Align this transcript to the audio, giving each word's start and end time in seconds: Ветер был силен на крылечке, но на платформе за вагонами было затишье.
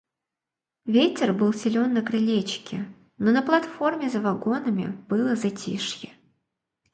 Ветер 0.87 1.31
был 1.31 1.53
силен 1.53 1.93
на 1.93 2.01
крылечке, 2.01 2.85
но 3.19 3.29
на 3.31 3.43
платформе 3.43 4.09
за 4.09 4.19
вагонами 4.19 4.97
было 5.07 5.35
затишье. 5.35 6.11